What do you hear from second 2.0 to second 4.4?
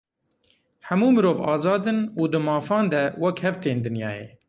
û di mafan de wekhev tên dinyayê.